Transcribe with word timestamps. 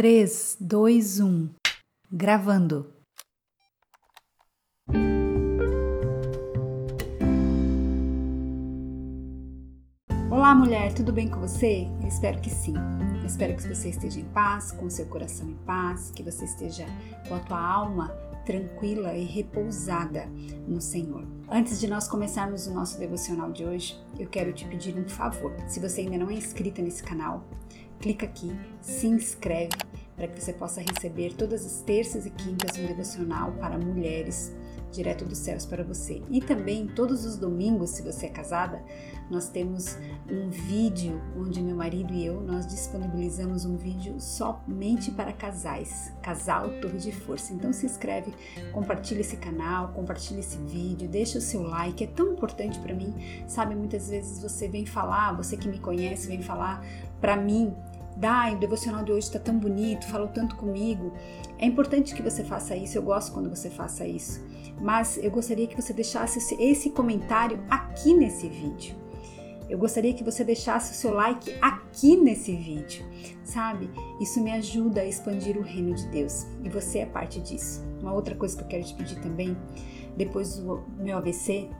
3, 0.00 0.56
2, 0.58 1.20
1. 1.20 1.50
Gravando. 2.10 2.90
Olá, 10.30 10.54
mulher, 10.54 10.94
tudo 10.94 11.12
bem 11.12 11.28
com 11.28 11.38
você? 11.38 11.86
Eu 12.00 12.08
espero 12.08 12.40
que 12.40 12.48
sim. 12.48 12.72
Eu 13.20 13.26
espero 13.26 13.54
que 13.54 13.68
você 13.68 13.90
esteja 13.90 14.20
em 14.20 14.24
paz, 14.24 14.72
com 14.72 14.88
seu 14.88 15.04
coração 15.04 15.50
em 15.50 15.56
paz, 15.66 16.10
que 16.16 16.22
você 16.22 16.46
esteja 16.46 16.86
com 17.28 17.34
a 17.34 17.40
tua 17.40 17.60
alma 17.60 18.08
tranquila 18.46 19.14
e 19.14 19.26
repousada 19.26 20.24
no 20.66 20.80
Senhor. 20.80 21.26
Antes 21.46 21.78
de 21.78 21.86
nós 21.86 22.08
começarmos 22.08 22.66
o 22.66 22.72
nosso 22.72 22.98
devocional 22.98 23.52
de 23.52 23.66
hoje, 23.66 24.02
eu 24.18 24.26
quero 24.26 24.50
te 24.54 24.64
pedir 24.64 24.96
um 24.96 25.06
favor. 25.06 25.54
Se 25.68 25.78
você 25.78 26.00
ainda 26.00 26.16
não 26.16 26.30
é 26.30 26.32
inscrita 26.32 26.80
nesse 26.80 27.02
canal, 27.02 27.46
clica 28.00 28.24
aqui, 28.24 28.50
se 28.80 29.06
inscreve 29.06 29.89
para 30.20 30.28
que 30.28 30.38
você 30.38 30.52
possa 30.52 30.82
receber 30.82 31.32
todas 31.32 31.64
as 31.64 31.80
terças 31.80 32.26
e 32.26 32.30
quintas 32.30 32.76
um 32.76 32.86
devocional 32.86 33.52
para 33.52 33.78
mulheres 33.78 34.54
direto 34.92 35.24
dos 35.24 35.38
céus 35.38 35.64
para 35.64 35.82
você. 35.82 36.20
E 36.28 36.42
também 36.42 36.86
todos 36.86 37.24
os 37.24 37.38
domingos, 37.38 37.90
se 37.90 38.02
você 38.02 38.26
é 38.26 38.28
casada, 38.28 38.82
nós 39.30 39.48
temos 39.48 39.96
um 40.28 40.50
vídeo 40.50 41.18
onde 41.38 41.62
meu 41.62 41.76
marido 41.76 42.12
e 42.12 42.26
eu 42.26 42.38
nós 42.40 42.66
disponibilizamos 42.66 43.64
um 43.64 43.78
vídeo 43.78 44.20
somente 44.20 45.10
para 45.10 45.32
casais, 45.32 46.12
casal 46.20 46.68
Torre 46.82 46.98
de 46.98 47.12
Força. 47.12 47.54
Então 47.54 47.72
se 47.72 47.86
inscreve, 47.86 48.34
compartilha 48.72 49.20
esse 49.20 49.38
canal, 49.38 49.92
compartilha 49.92 50.40
esse 50.40 50.58
vídeo, 50.58 51.08
deixa 51.08 51.38
o 51.38 51.40
seu 51.40 51.62
like, 51.62 52.04
é 52.04 52.08
tão 52.08 52.34
importante 52.34 52.78
para 52.80 52.92
mim. 52.92 53.14
Sabe, 53.46 53.74
muitas 53.74 54.10
vezes 54.10 54.42
você 54.42 54.68
vem 54.68 54.84
falar, 54.84 55.34
você 55.34 55.56
que 55.56 55.68
me 55.68 55.78
conhece 55.78 56.28
vem 56.28 56.42
falar 56.42 56.84
para 57.20 57.36
mim 57.36 57.74
Dai, 58.20 58.54
o 58.54 58.58
devocional 58.58 59.02
de 59.02 59.12
hoje 59.12 59.28
está 59.28 59.38
tão 59.38 59.58
bonito, 59.58 60.06
falou 60.06 60.28
tanto 60.28 60.54
comigo. 60.56 61.10
É 61.58 61.64
importante 61.64 62.14
que 62.14 62.20
você 62.20 62.44
faça 62.44 62.76
isso, 62.76 62.98
eu 62.98 63.02
gosto 63.02 63.32
quando 63.32 63.48
você 63.48 63.70
faça 63.70 64.06
isso. 64.06 64.44
Mas 64.78 65.16
eu 65.16 65.30
gostaria 65.30 65.66
que 65.66 65.74
você 65.74 65.94
deixasse 65.94 66.54
esse 66.62 66.90
comentário 66.90 67.64
aqui 67.70 68.12
nesse 68.12 68.46
vídeo. 68.46 68.94
Eu 69.70 69.78
gostaria 69.78 70.12
que 70.12 70.22
você 70.22 70.44
deixasse 70.44 70.92
o 70.92 70.94
seu 70.96 71.14
like 71.14 71.50
aqui 71.62 72.14
nesse 72.14 72.54
vídeo, 72.54 73.06
sabe? 73.42 73.90
Isso 74.20 74.42
me 74.42 74.52
ajuda 74.52 75.00
a 75.00 75.06
expandir 75.06 75.56
o 75.56 75.62
reino 75.62 75.94
de 75.94 76.06
Deus 76.08 76.46
e 76.62 76.68
você 76.68 76.98
é 76.98 77.06
parte 77.06 77.40
disso. 77.40 77.82
Uma 78.02 78.12
outra 78.12 78.34
coisa 78.34 78.54
que 78.54 78.64
eu 78.64 78.68
quero 78.68 78.84
te 78.84 78.92
pedir 78.92 79.18
também, 79.22 79.56
depois 80.14 80.58
do 80.58 80.84
meu 80.98 81.16
AVC, 81.16 81.70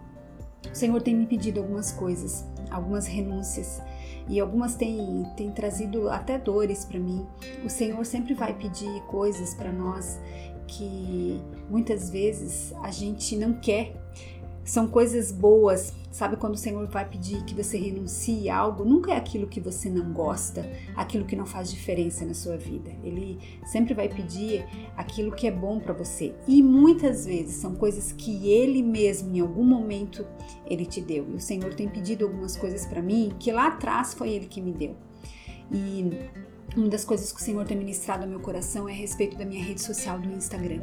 o 0.72 0.74
Senhor 0.74 1.02
tem 1.02 1.14
me 1.14 1.26
pedido 1.26 1.60
algumas 1.60 1.92
coisas, 1.92 2.46
algumas 2.70 3.06
renúncias 3.06 3.82
e 4.30 4.38
algumas 4.38 4.76
têm, 4.76 5.26
têm 5.36 5.50
trazido 5.50 6.08
até 6.08 6.38
dores 6.38 6.84
para 6.84 7.00
mim. 7.00 7.26
O 7.64 7.68
Senhor 7.68 8.06
sempre 8.06 8.32
vai 8.32 8.54
pedir 8.54 9.02
coisas 9.08 9.54
para 9.54 9.72
nós 9.72 10.20
que 10.68 11.42
muitas 11.68 12.10
vezes 12.10 12.72
a 12.80 12.92
gente 12.92 13.36
não 13.36 13.54
quer. 13.54 13.92
São 14.64 14.86
coisas 14.86 15.32
boas, 15.32 15.92
sabe? 16.10 16.36
Quando 16.36 16.54
o 16.54 16.58
Senhor 16.58 16.86
vai 16.86 17.08
pedir 17.08 17.44
que 17.44 17.54
você 17.54 17.76
renuncie 17.76 18.48
a 18.48 18.56
algo, 18.56 18.84
nunca 18.84 19.12
é 19.12 19.16
aquilo 19.16 19.46
que 19.46 19.60
você 19.60 19.88
não 19.88 20.12
gosta, 20.12 20.70
aquilo 20.94 21.24
que 21.24 21.34
não 21.34 21.46
faz 21.46 21.70
diferença 21.70 22.24
na 22.24 22.34
sua 22.34 22.56
vida. 22.56 22.90
Ele 23.02 23.38
sempre 23.64 23.94
vai 23.94 24.08
pedir 24.08 24.64
aquilo 24.96 25.32
que 25.32 25.46
é 25.46 25.50
bom 25.50 25.80
para 25.80 25.92
você. 25.92 26.34
E 26.46 26.62
muitas 26.62 27.24
vezes 27.24 27.56
são 27.56 27.74
coisas 27.74 28.12
que 28.12 28.50
ele 28.50 28.82
mesmo, 28.82 29.34
em 29.34 29.40
algum 29.40 29.64
momento, 29.64 30.26
ele 30.66 30.86
te 30.86 31.00
deu. 31.00 31.28
E 31.30 31.34
o 31.34 31.40
Senhor 31.40 31.74
tem 31.74 31.88
pedido 31.88 32.24
algumas 32.24 32.56
coisas 32.56 32.86
para 32.86 33.02
mim 33.02 33.32
que 33.38 33.50
lá 33.50 33.68
atrás 33.68 34.14
foi 34.14 34.30
ele 34.30 34.46
que 34.46 34.60
me 34.60 34.72
deu. 34.72 34.94
E 35.72 36.10
uma 36.76 36.88
das 36.88 37.04
coisas 37.04 37.32
que 37.32 37.40
o 37.40 37.44
Senhor 37.44 37.64
tem 37.64 37.76
ministrado 37.76 38.24
ao 38.24 38.28
meu 38.28 38.40
coração 38.40 38.88
é 38.88 38.92
a 38.92 38.94
respeito 38.94 39.36
da 39.36 39.44
minha 39.44 39.62
rede 39.64 39.80
social 39.80 40.18
do 40.18 40.30
Instagram. 40.30 40.80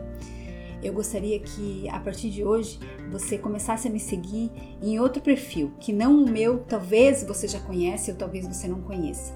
Eu 0.81 0.93
gostaria 0.93 1.39
que 1.39 1.87
a 1.89 1.99
partir 1.99 2.29
de 2.29 2.43
hoje 2.43 2.79
você 3.11 3.37
começasse 3.37 3.87
a 3.87 3.91
me 3.91 3.99
seguir 3.99 4.51
em 4.81 4.99
outro 4.99 5.21
perfil, 5.21 5.71
que 5.79 5.91
não 5.91 6.23
o 6.23 6.29
meu, 6.29 6.59
talvez 6.59 7.23
você 7.23 7.47
já 7.47 7.59
conhece 7.59 8.11
ou 8.11 8.17
talvez 8.17 8.47
você 8.47 8.67
não 8.67 8.81
conheça. 8.81 9.33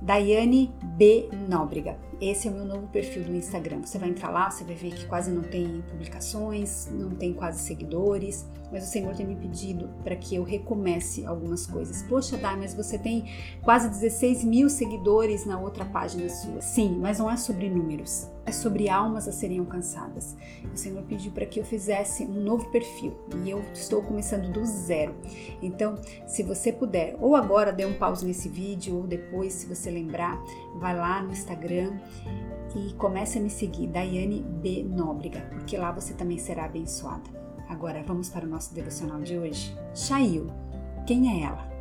Daiane 0.00 0.72
B. 0.82 1.28
Nóbrega. 1.48 1.96
Esse 2.22 2.46
é 2.46 2.52
o 2.52 2.54
meu 2.54 2.64
novo 2.64 2.86
perfil 2.86 3.24
do 3.24 3.34
Instagram. 3.34 3.80
Você 3.84 3.98
vai 3.98 4.08
entrar 4.08 4.30
lá, 4.30 4.48
você 4.48 4.62
vai 4.62 4.76
ver 4.76 4.92
que 4.92 5.06
quase 5.06 5.28
não 5.28 5.42
tem 5.42 5.82
publicações, 5.90 6.86
não 6.92 7.10
tem 7.10 7.34
quase 7.34 7.58
seguidores, 7.58 8.46
mas 8.70 8.84
o 8.84 8.86
Senhor 8.86 9.12
tem 9.16 9.26
me 9.26 9.34
pedido 9.34 9.90
para 10.04 10.14
que 10.14 10.36
eu 10.36 10.44
recomece 10.44 11.26
algumas 11.26 11.66
coisas. 11.66 12.00
Poxa, 12.04 12.36
Dai, 12.36 12.56
mas 12.56 12.74
você 12.74 12.96
tem 12.96 13.24
quase 13.60 13.88
16 13.88 14.44
mil 14.44 14.70
seguidores 14.70 15.44
na 15.44 15.58
outra 15.58 15.84
página 15.84 16.28
sua. 16.28 16.60
Sim, 16.60 16.96
mas 17.00 17.18
não 17.18 17.28
é 17.28 17.36
sobre 17.36 17.68
números 17.68 18.30
é 18.44 18.52
sobre 18.52 18.88
almas 18.88 19.28
a 19.28 19.32
serem 19.32 19.58
alcançadas. 19.58 20.36
O 20.72 20.76
Senhor 20.76 21.02
pediu 21.04 21.30
para 21.32 21.46
que 21.46 21.60
eu 21.60 21.64
fizesse 21.64 22.24
um 22.24 22.42
novo 22.42 22.70
perfil 22.70 23.14
e 23.44 23.50
eu 23.50 23.62
estou 23.72 24.02
começando 24.02 24.50
do 24.50 24.64
zero. 24.64 25.14
Então, 25.62 25.96
se 26.26 26.42
você 26.42 26.72
puder, 26.72 27.16
ou 27.20 27.36
agora 27.36 27.72
dê 27.72 27.84
um 27.84 27.94
pause 27.94 28.26
nesse 28.26 28.48
vídeo, 28.48 28.96
ou 28.96 29.06
depois, 29.06 29.52
se 29.52 29.66
você 29.66 29.90
lembrar, 29.90 30.42
vai 30.76 30.96
lá 30.96 31.22
no 31.22 31.32
Instagram 31.32 31.92
e 32.74 32.92
comece 32.94 33.38
a 33.38 33.40
me 33.40 33.50
seguir, 33.50 33.86
Daiane 33.88 34.42
B. 34.42 34.82
Nóbrega, 34.82 35.40
porque 35.50 35.76
lá 35.76 35.92
você 35.92 36.14
também 36.14 36.38
será 36.38 36.64
abençoada. 36.64 37.30
Agora 37.68 38.02
vamos 38.02 38.28
para 38.28 38.46
o 38.46 38.48
nosso 38.48 38.74
devocional 38.74 39.20
de 39.20 39.38
hoje. 39.38 39.76
Shail, 39.94 40.46
quem 41.06 41.42
é 41.42 41.44
ela? 41.44 41.72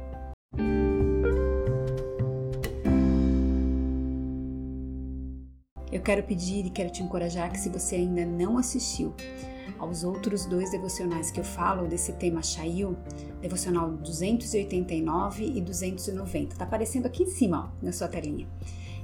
Eu 5.91 6.01
quero 6.01 6.23
pedir 6.23 6.65
e 6.65 6.69
quero 6.69 6.89
te 6.89 7.03
encorajar 7.03 7.51
que 7.51 7.59
se 7.59 7.69
você 7.69 7.97
ainda 7.97 8.25
não 8.25 8.57
assistiu 8.57 9.13
aos 9.77 10.03
outros 10.03 10.45
dois 10.45 10.71
devocionais 10.71 11.31
que 11.31 11.39
eu 11.39 11.43
falo 11.43 11.87
desse 11.87 12.13
tema 12.13 12.41
Shail, 12.41 12.95
devocional 13.41 13.89
289 13.89 15.43
e 15.43 15.59
290, 15.59 16.55
tá 16.55 16.63
aparecendo 16.63 17.07
aqui 17.07 17.23
em 17.23 17.27
cima, 17.27 17.73
ó, 17.73 17.85
na 17.85 17.91
sua 17.91 18.07
telinha. 18.07 18.47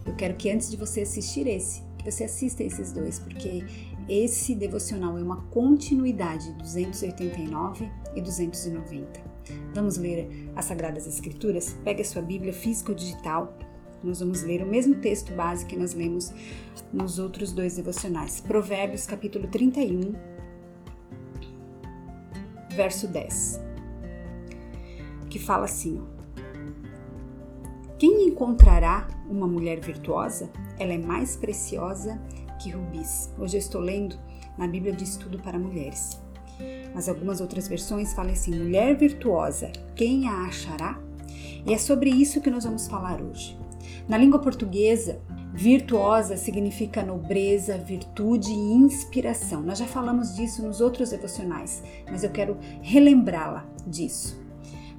Eu 0.08 0.16
quero 0.16 0.36
que 0.36 0.50
antes 0.50 0.72
de 0.72 0.78
você 0.78 1.02
assistir 1.02 1.46
esse, 1.48 1.84
você 2.04 2.24
assista 2.24 2.64
esses 2.64 2.92
dois, 2.94 3.20
porque 3.20 3.64
esse 4.08 4.56
devocional 4.56 5.18
é 5.18 5.22
uma 5.22 5.42
continuidade 5.48 6.52
289 6.54 7.92
e 8.16 8.22
290. 8.22 9.28
Vamos 9.74 9.98
ler 9.98 10.50
as 10.56 10.66
Sagradas 10.66 11.06
Escrituras? 11.06 11.76
Pegue 11.84 12.02
a 12.02 12.06
sua 12.06 12.22
Bíblia 12.22 12.54
física 12.54 12.92
ou 12.92 12.96
digital 12.96 13.58
nós 14.04 14.20
vamos 14.20 14.44
ler 14.44 14.62
o 14.62 14.68
mesmo 14.68 14.96
texto 14.96 15.34
base 15.34 15.66
que 15.66 15.76
nós 15.76 15.94
lemos 15.94 16.32
nos 16.94 17.18
outros 17.20 17.52
dois 17.52 17.76
devocionais. 17.76 18.40
Provérbios, 18.40 19.08
capítulo 19.08 19.48
31, 19.48 20.14
verso 22.70 23.08
10, 23.08 23.60
que 25.30 25.40
fala 25.40 25.66
assim: 25.66 26.00
ó, 26.00 26.17
Quem 28.00 28.28
encontrará 28.28 29.08
uma 29.28 29.48
mulher 29.48 29.80
virtuosa? 29.80 30.52
Ela 30.78 30.94
é 30.94 30.98
mais 31.00 31.36
preciosa 31.36 32.22
que 32.62 32.70
rubis. 32.70 33.34
Hoje 33.40 33.58
eu 33.58 33.60
estou 33.60 33.82
lendo 33.82 34.20
na 34.56 34.68
Bíblia 34.68 34.94
de 34.94 35.04
Estudo 35.04 35.40
para 35.40 35.58
Mulheres. 35.58 36.22
Mas 36.94 37.10
algumas 37.10 37.42
outras 37.42 37.68
versões 37.68 38.14
falam 38.14 38.34
assim: 38.34 38.52
mulher 38.56 38.96
virtuosa, 38.96 39.72
quem 39.96 40.28
a 40.28 40.44
achará? 40.44 41.02
E 41.66 41.74
é 41.74 41.78
sobre 41.80 42.12
isso 42.12 42.40
que 42.40 42.52
nós 42.52 42.66
vamos 42.66 42.88
falar 42.88 43.20
hoje. 43.20 43.58
Na 44.08 44.16
língua 44.16 44.38
portuguesa, 44.38 45.20
virtuosa 45.52 46.38
significa 46.38 47.04
nobreza, 47.04 47.80
virtude 47.80 48.52
e 48.52 48.74
inspiração. 48.74 49.64
Nós 49.64 49.80
já 49.80 49.88
falamos 49.88 50.36
disso 50.36 50.62
nos 50.62 50.82
outros 50.82 51.10
devocionais, 51.10 51.82
mas 52.12 52.24
eu 52.24 52.30
quero 52.30 52.58
relembrá-la 52.84 53.66
disso. 53.88 54.47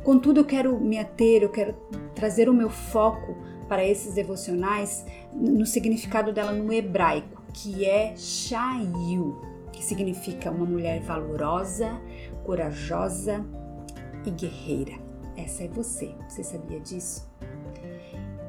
Contudo, 0.02 0.40
eu 0.40 0.44
quero 0.44 0.78
me 0.78 0.98
ater, 0.98 1.42
eu 1.42 1.50
quero 1.50 1.74
trazer 2.14 2.48
o 2.48 2.54
meu 2.54 2.70
foco 2.70 3.36
para 3.68 3.84
esses 3.84 4.14
devocionais 4.14 5.04
no 5.32 5.66
significado 5.66 6.32
dela 6.32 6.52
no 6.52 6.72
hebraico, 6.72 7.42
que 7.52 7.84
é 7.84 8.14
Shayu, 8.16 9.40
que 9.72 9.84
significa 9.84 10.50
uma 10.50 10.64
mulher 10.64 11.00
valorosa, 11.02 12.00
corajosa 12.44 13.44
e 14.24 14.30
guerreira. 14.30 14.94
Essa 15.36 15.64
é 15.64 15.68
você. 15.68 16.14
Você 16.28 16.42
sabia 16.42 16.80
disso? 16.80 17.28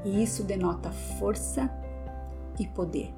e 0.04 0.24
isso 0.24 0.44
denota 0.44 0.92
força 1.20 1.70
e 2.60 2.68
poder. 2.68 3.14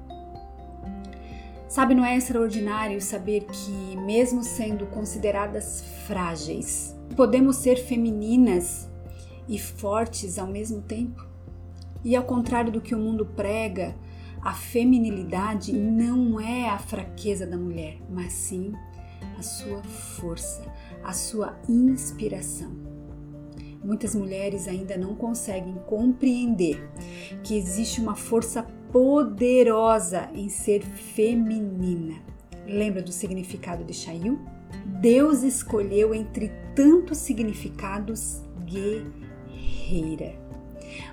Sabe, 1.68 1.94
não 1.94 2.04
é 2.04 2.16
extraordinário 2.16 3.00
saber 3.00 3.46
que, 3.46 3.96
mesmo 3.96 4.42
sendo 4.42 4.86
consideradas 4.86 5.82
frágeis, 6.06 6.94
podemos 7.12 7.56
ser 7.56 7.76
femininas 7.76 8.90
e 9.48 9.58
fortes 9.58 10.38
ao 10.38 10.46
mesmo 10.46 10.80
tempo? 10.82 11.26
E 12.04 12.16
ao 12.16 12.24
contrário 12.24 12.72
do 12.72 12.80
que 12.80 12.94
o 12.94 12.98
mundo 12.98 13.26
prega, 13.26 13.94
a 14.40 14.52
feminilidade 14.52 15.72
não 15.72 16.40
é 16.40 16.68
a 16.68 16.78
fraqueza 16.78 17.46
da 17.46 17.56
mulher, 17.56 17.98
mas 18.10 18.32
sim 18.32 18.72
a 19.38 19.42
sua 19.42 19.82
força, 19.82 20.64
a 21.04 21.12
sua 21.12 21.56
inspiração. 21.68 22.72
Muitas 23.84 24.14
mulheres 24.14 24.68
ainda 24.68 24.96
não 24.96 25.14
conseguem 25.14 25.74
compreender 25.86 26.88
que 27.42 27.56
existe 27.56 28.00
uma 28.00 28.14
força 28.14 28.62
poderosa 28.92 30.28
em 30.34 30.48
ser 30.48 30.82
feminina. 30.82 32.14
Lembra 32.66 33.02
do 33.02 33.10
significado 33.10 33.84
de 33.84 33.92
Chayu? 33.92 34.38
Deus 35.02 35.42
escolheu 35.42 36.14
entre 36.14 36.52
tantos 36.76 37.18
significados 37.18 38.40
guerreira. 38.64 40.40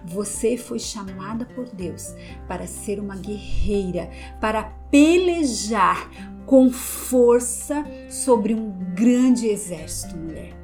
Você 0.06 0.58
foi 0.58 0.78
chamada 0.78 1.44
por 1.44 1.68
Deus 1.70 2.14
para 2.48 2.68
ser 2.68 3.00
uma 3.00 3.16
guerreira, 3.16 4.12
para 4.40 4.64
pelejar 4.92 6.08
com 6.46 6.70
força 6.70 7.84
sobre 8.12 8.54
um 8.54 8.70
grande 8.94 9.48
exército, 9.48 10.16
mulher. 10.16 10.56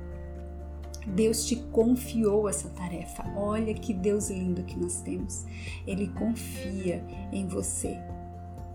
Deus 1.08 1.48
te 1.48 1.56
confiou 1.56 2.48
essa 2.48 2.70
tarefa. 2.70 3.26
Olha 3.36 3.74
que 3.74 3.92
Deus 3.92 4.30
lindo 4.30 4.64
que 4.64 4.78
nós 4.78 5.02
temos. 5.02 5.46
Ele 5.88 6.10
confia 6.10 7.04
em 7.32 7.48
você. 7.48 7.98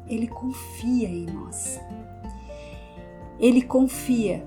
Ele 0.09 0.27
confia 0.27 1.09
em 1.09 1.27
nós. 1.27 1.79
Ele 3.41 3.63
confia 3.63 4.47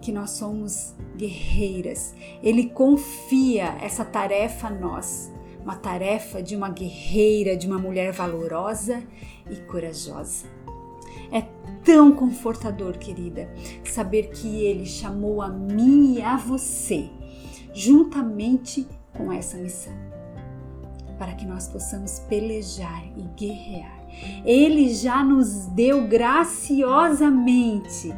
que 0.00 0.12
nós 0.12 0.30
somos 0.30 0.94
guerreiras. 1.16 2.14
Ele 2.42 2.68
confia 2.68 3.76
essa 3.80 4.04
tarefa 4.04 4.68
a 4.68 4.70
nós, 4.70 5.32
uma 5.62 5.74
tarefa 5.74 6.42
de 6.42 6.54
uma 6.54 6.68
guerreira, 6.68 7.56
de 7.56 7.66
uma 7.66 7.78
mulher 7.78 8.12
valorosa 8.12 9.02
e 9.50 9.56
corajosa. 9.56 10.46
É 11.32 11.42
tão 11.84 12.12
confortador, 12.12 12.98
querida, 12.98 13.50
saber 13.84 14.30
que 14.30 14.62
Ele 14.62 14.86
chamou 14.86 15.42
a 15.42 15.48
mim 15.48 16.14
e 16.16 16.22
a 16.22 16.36
você, 16.36 17.08
juntamente 17.72 18.86
com 19.16 19.32
essa 19.32 19.56
missão, 19.56 19.92
para 21.18 21.34
que 21.34 21.44
nós 21.44 21.68
possamos 21.68 22.20
pelejar 22.20 23.04
e 23.16 23.22
guerrear. 23.36 23.97
Ele 24.44 24.92
já 24.92 25.24
nos 25.24 25.66
deu 25.66 26.06
graciosamente 26.06 28.12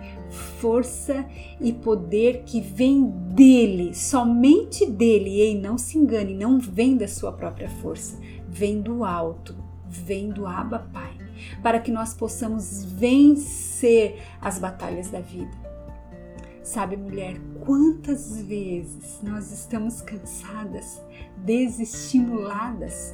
força 0.61 1.25
e 1.61 1.73
poder 1.73 2.43
que 2.44 2.61
vem 2.61 3.11
dele, 3.11 3.94
somente 3.94 4.87
dele. 4.87 5.50
E 5.50 5.55
não 5.55 5.79
se 5.79 5.99
engane, 5.99 6.35
não 6.35 6.58
vem 6.58 6.97
da 6.97 7.08
sua 7.08 7.32
própria 7.32 7.69
força, 7.69 8.19
vem 8.49 8.81
do 8.81 9.05
alto, 9.05 9.56
vem 9.88 10.31
do 10.31 10.47
Abba 10.47 10.87
Pai, 10.93 11.17
para 11.62 11.81
que 11.81 11.91
nós 11.91 12.14
possamos 12.14 12.85
vencer 12.85 14.20
as 14.41 14.58
batalhas 14.58 15.11
da 15.11 15.20
vida. 15.20 15.58
Sabe, 16.62 16.97
mulher, 16.97 17.41
quantas 17.64 18.41
vezes 18.43 19.20
nós 19.23 19.50
estamos 19.50 20.02
cansadas, 20.02 21.02
desestimuladas, 21.38 23.12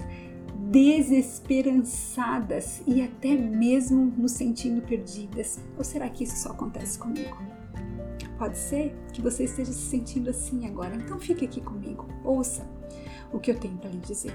desesperançadas 0.70 2.82
e 2.86 3.02
até 3.02 3.36
mesmo 3.36 4.12
nos 4.16 4.32
sentindo 4.32 4.80
perdidas? 4.82 5.60
Ou 5.76 5.84
será 5.84 6.08
que 6.08 6.24
isso 6.24 6.36
só 6.36 6.50
acontece 6.50 6.98
comigo? 6.98 7.36
Pode 8.38 8.58
ser 8.58 8.94
que 9.12 9.22
você 9.22 9.44
esteja 9.44 9.72
se 9.72 9.88
sentindo 9.88 10.30
assim 10.30 10.66
agora, 10.66 10.96
então 10.96 11.18
fique 11.18 11.44
aqui 11.44 11.60
comigo, 11.60 12.06
ouça 12.22 12.68
o 13.32 13.38
que 13.38 13.50
eu 13.50 13.58
tenho 13.58 13.76
para 13.78 13.90
lhe 13.90 13.98
dizer. 13.98 14.34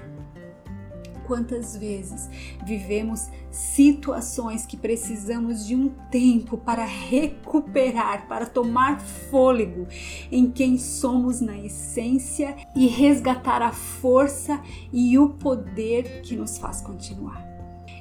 Quantas 1.26 1.76
vezes 1.76 2.28
vivemos 2.64 3.28
situações 3.50 4.66
que 4.66 4.76
precisamos 4.76 5.66
de 5.66 5.76
um 5.76 5.88
tempo 6.10 6.56
para 6.56 6.84
recuperar, 6.84 8.26
para 8.26 8.46
tomar 8.46 9.00
fôlego 9.00 9.86
em 10.30 10.50
quem 10.50 10.78
somos 10.78 11.40
na 11.40 11.56
essência 11.58 12.56
e 12.74 12.86
resgatar 12.86 13.62
a 13.62 13.72
força 13.72 14.60
e 14.92 15.18
o 15.18 15.30
poder 15.30 16.22
que 16.22 16.36
nos 16.36 16.58
faz 16.58 16.80
continuar. 16.80 17.52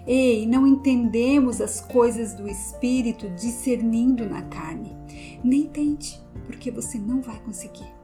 Ei, 0.06 0.48
não 0.48 0.66
entendemos 0.66 1.62
as 1.62 1.80
coisas 1.80 2.34
do 2.34 2.48
espírito 2.48 3.30
discernindo 3.30 4.28
na 4.28 4.42
carne. 4.44 4.98
Nem 5.44 5.68
tente, 5.68 6.20
porque 6.46 6.72
você 6.72 6.98
não 6.98 7.22
vai 7.22 7.40
conseguir. 7.40 8.01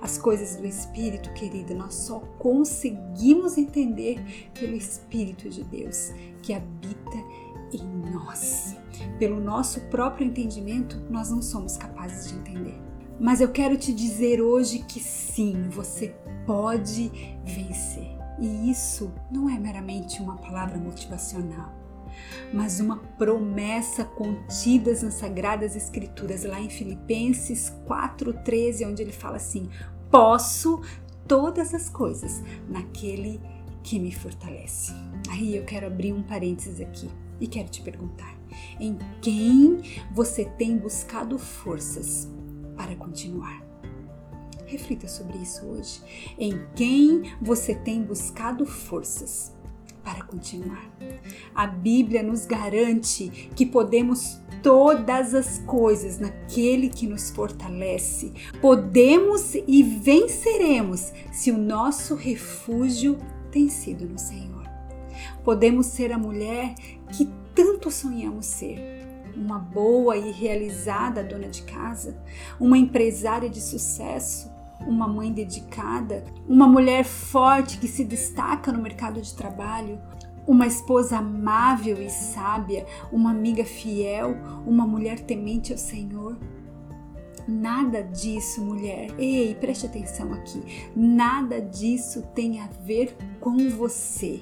As 0.00 0.18
coisas 0.18 0.56
do 0.56 0.66
Espírito, 0.66 1.32
querida, 1.32 1.74
nós 1.74 1.94
só 1.94 2.20
conseguimos 2.38 3.56
entender 3.58 4.50
pelo 4.58 4.74
Espírito 4.74 5.48
de 5.48 5.62
Deus 5.64 6.12
que 6.42 6.52
habita 6.52 7.16
em 7.72 7.84
nós. 8.12 8.76
Pelo 9.18 9.40
nosso 9.40 9.80
próprio 9.82 10.26
entendimento, 10.26 10.98
nós 11.10 11.30
não 11.30 11.42
somos 11.42 11.76
capazes 11.76 12.28
de 12.28 12.36
entender. 12.36 12.80
Mas 13.18 13.40
eu 13.40 13.50
quero 13.50 13.76
te 13.76 13.92
dizer 13.92 14.40
hoje 14.40 14.80
que 14.80 15.00
sim, 15.00 15.68
você 15.68 16.14
pode 16.46 17.10
vencer. 17.44 18.16
E 18.40 18.70
isso 18.70 19.12
não 19.30 19.48
é 19.48 19.58
meramente 19.58 20.20
uma 20.20 20.36
palavra 20.36 20.76
motivacional 20.78 21.83
mas 22.52 22.80
uma 22.80 22.98
promessa 22.98 24.04
contidas 24.04 25.02
nas 25.02 25.14
Sagradas 25.14 25.76
Escrituras, 25.76 26.44
lá 26.44 26.60
em 26.60 26.70
Filipenses 26.70 27.72
4,13, 27.86 28.88
onde 28.88 29.02
ele 29.02 29.12
fala 29.12 29.36
assim: 29.36 29.68
Posso 30.10 30.80
todas 31.26 31.74
as 31.74 31.88
coisas 31.88 32.42
naquele 32.68 33.40
que 33.82 33.98
me 33.98 34.12
fortalece. 34.12 34.92
Aí 35.30 35.56
eu 35.56 35.64
quero 35.64 35.86
abrir 35.86 36.12
um 36.12 36.22
parênteses 36.22 36.80
aqui 36.80 37.08
e 37.40 37.46
quero 37.46 37.68
te 37.68 37.82
perguntar: 37.82 38.34
em 38.80 38.96
quem 39.20 39.82
você 40.12 40.44
tem 40.44 40.76
buscado 40.76 41.38
forças 41.38 42.28
para 42.76 42.94
continuar? 42.96 43.62
Reflita 44.66 45.06
sobre 45.06 45.38
isso 45.38 45.64
hoje. 45.66 46.00
Em 46.38 46.66
quem 46.74 47.34
você 47.40 47.74
tem 47.74 48.02
buscado 48.02 48.64
forças 48.66 49.54
para 50.04 50.22
continuar. 50.22 50.88
A 51.54 51.66
Bíblia 51.66 52.22
nos 52.22 52.44
garante 52.44 53.50
que 53.56 53.64
podemos 53.64 54.40
todas 54.62 55.34
as 55.34 55.58
coisas 55.60 56.18
naquele 56.18 56.88
que 56.88 57.06
nos 57.06 57.30
fortalece. 57.30 58.32
Podemos 58.60 59.54
e 59.54 59.82
venceremos 59.82 61.12
se 61.32 61.50
o 61.50 61.58
nosso 61.58 62.14
refúgio 62.14 63.18
tem 63.50 63.68
sido 63.68 64.06
no 64.06 64.18
Senhor. 64.18 64.64
Podemos 65.44 65.86
ser 65.86 66.12
a 66.12 66.18
mulher 66.18 66.74
que 67.12 67.28
tanto 67.54 67.90
sonhamos 67.90 68.46
ser. 68.46 69.02
Uma 69.36 69.58
boa 69.58 70.16
e 70.16 70.30
realizada 70.30 71.24
dona 71.24 71.48
de 71.48 71.62
casa, 71.62 72.16
uma 72.60 72.78
empresária 72.78 73.50
de 73.50 73.60
sucesso, 73.60 74.48
uma 74.86 75.08
mãe 75.08 75.32
dedicada, 75.32 76.24
uma 76.48 76.66
mulher 76.66 77.04
forte 77.04 77.78
que 77.78 77.88
se 77.88 78.04
destaca 78.04 78.72
no 78.72 78.82
mercado 78.82 79.20
de 79.20 79.34
trabalho, 79.34 80.00
uma 80.46 80.66
esposa 80.66 81.18
amável 81.18 82.00
e 82.02 82.10
sábia, 82.10 82.86
uma 83.10 83.30
amiga 83.30 83.64
fiel, 83.64 84.36
uma 84.66 84.86
mulher 84.86 85.20
temente 85.20 85.72
ao 85.72 85.78
Senhor. 85.78 86.36
Nada 87.46 88.02
disso, 88.02 88.62
mulher. 88.62 89.08
Ei, 89.18 89.54
preste 89.54 89.86
atenção 89.86 90.32
aqui. 90.32 90.62
Nada 90.96 91.60
disso 91.60 92.22
tem 92.34 92.60
a 92.60 92.66
ver 92.84 93.16
com 93.40 93.68
você. 93.70 94.40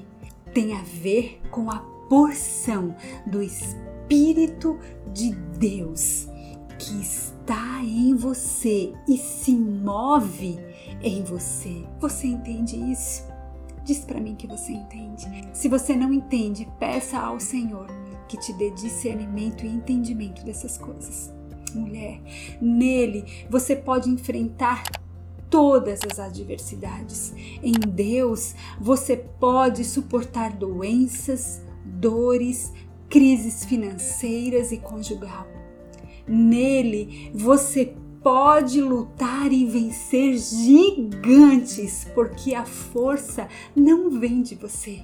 Tem 0.53 0.75
a 0.75 0.83
ver 0.83 1.41
com 1.51 1.71
a 1.71 1.79
porção 2.09 2.95
do 3.27 3.43
Espírito 3.43 4.79
de 5.13 5.35
Deus 5.59 6.32
que 6.83 7.01
está 7.01 7.81
em 7.85 8.15
você 8.17 8.93
e 9.09 9.17
se 9.17 9.55
move 9.55 10.59
em 11.01 11.23
você. 11.23 11.85
Você 12.01 12.27
entende 12.27 12.77
isso? 12.77 13.25
Diz 13.85 14.01
para 14.01 14.21
mim 14.21 14.35
que 14.35 14.49
você 14.49 14.73
entende. 14.73 15.27
Se 15.53 15.69
você 15.69 15.95
não 15.95 16.13
entende, 16.13 16.69
peça 16.81 17.19
ao 17.19 17.39
Senhor 17.39 17.87
que 18.29 18.37
te 18.37 18.53
dê 18.55 18.71
discernimento 18.71 19.65
e 19.65 19.69
entendimento 19.69 20.45
dessas 20.45 20.77
coisas. 20.77 21.33
Mulher, 21.73 22.21
nele 22.61 23.47
você 23.49 23.77
pode 23.77 24.11
enfrentar 24.11 24.83
todas 25.49 26.01
as 26.11 26.19
adversidades. 26.19 27.33
Em 27.63 27.73
Deus 27.73 28.55
você 28.81 29.17
pode 29.17 29.85
suportar 29.85 30.53
doenças, 30.53 31.63
dores, 31.85 32.73
crises 33.09 33.65
financeiras 33.65 34.73
e 34.73 34.79
conjugal. 34.79 35.62
Nele 36.27 37.31
você 37.35 37.95
pode 38.23 38.81
lutar 38.81 39.53
e 39.53 39.67
vencer 39.67 40.39
gigantes, 40.39 42.07
porque 42.15 42.55
a 42.55 42.65
força 42.65 43.49
não 43.75 44.11
vem 44.11 44.43
de 44.43 44.55
você, 44.55 45.01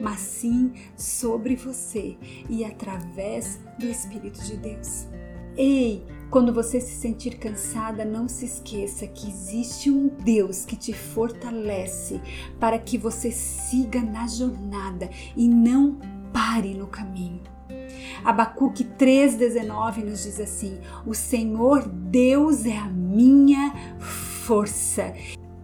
mas 0.00 0.20
sim 0.20 0.72
sobre 0.96 1.56
você 1.56 2.16
e 2.48 2.64
através 2.64 3.58
do 3.78 3.86
Espírito 3.86 4.40
de 4.44 4.56
Deus. 4.56 5.08
Ei, 5.56 6.04
quando 6.30 6.52
você 6.52 6.80
se 6.80 6.94
sentir 6.96 7.38
cansada, 7.38 8.04
não 8.04 8.28
se 8.28 8.44
esqueça 8.44 9.06
que 9.06 9.28
existe 9.28 9.90
um 9.90 10.08
Deus 10.08 10.64
que 10.64 10.76
te 10.76 10.92
fortalece 10.92 12.20
para 12.58 12.78
que 12.78 12.98
você 12.98 13.30
siga 13.30 14.00
na 14.00 14.26
jornada 14.26 15.08
e 15.36 15.48
não 15.48 15.98
pare 16.32 16.74
no 16.74 16.86
caminho. 16.88 17.53
Abacuque 18.24 18.84
3,19 18.84 20.04
nos 20.04 20.22
diz 20.22 20.40
assim: 20.40 20.78
O 21.06 21.14
Senhor 21.14 21.88
Deus 21.88 22.66
é 22.66 22.76
a 22.76 22.88
minha 22.88 23.72
força. 23.98 25.14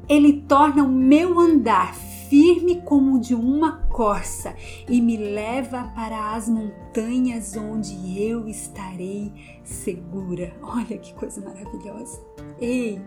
Ele 0.08 0.42
torna 0.42 0.82
o 0.82 0.88
meu 0.88 1.38
andar 1.38 1.94
firme 1.94 2.80
como 2.82 3.18
de 3.18 3.34
uma 3.34 3.78
corça 3.88 4.54
e 4.88 5.00
me 5.00 5.16
leva 5.16 5.90
para 5.96 6.32
as 6.34 6.48
montanhas 6.48 7.56
onde 7.56 8.22
eu 8.22 8.46
estarei 8.46 9.32
segura. 9.64 10.54
Olha 10.62 10.96
que 10.96 11.12
coisa 11.14 11.40
maravilhosa. 11.40 12.20
Ei, 12.60 13.00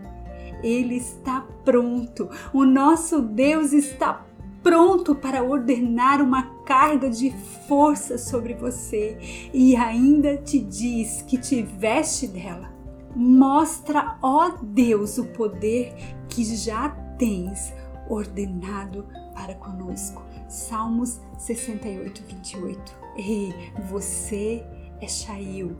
ele 0.62 0.96
está 0.96 1.46
pronto. 1.64 2.28
O 2.52 2.64
nosso 2.64 3.22
Deus 3.22 3.72
está 3.72 4.26
pronto 4.64 5.14
para 5.14 5.44
ordenar 5.44 6.22
uma 6.22 6.42
carga 6.64 7.10
de 7.10 7.30
força 7.68 8.16
sobre 8.16 8.54
você 8.54 9.18
e 9.52 9.76
ainda 9.76 10.38
te 10.38 10.58
diz 10.58 11.20
que 11.20 11.36
te 11.36 11.62
veste 11.62 12.26
dela. 12.26 12.72
Mostra, 13.14 14.16
ó 14.22 14.56
Deus, 14.62 15.18
o 15.18 15.26
poder 15.26 15.94
que 16.30 16.42
já 16.56 16.88
tens 17.18 17.74
ordenado 18.08 19.06
para 19.34 19.54
conosco. 19.54 20.22
Salmos 20.48 21.20
68, 21.38 22.22
28. 22.26 22.98
Ei, 23.16 23.54
você 23.90 24.64
é 24.98 25.06
Shail, 25.06 25.76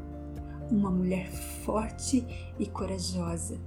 uma 0.71 0.91
mulher 0.91 1.31
forte 1.64 2.53
e 2.59 2.67
corajosa, 2.67 3.59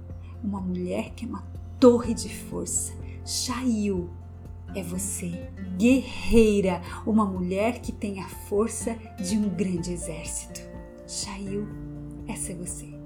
uma 0.42 0.60
mulher 0.60 1.10
que 1.10 1.24
é 1.24 1.28
uma 1.28 1.42
torre 1.80 2.14
de 2.14 2.28
força. 2.28 2.92
Shail 3.24 4.08
é 4.74 4.82
você, 4.82 5.48
guerreira, 5.76 6.82
uma 7.06 7.24
mulher 7.24 7.80
que 7.80 7.92
tem 7.92 8.20
a 8.20 8.28
força 8.28 8.96
de 9.18 9.36
um 9.36 9.48
grande 9.48 9.92
exército. 9.92 10.60
Shail, 11.06 11.66
essa 12.26 12.52
é 12.52 12.54
você. 12.54 12.97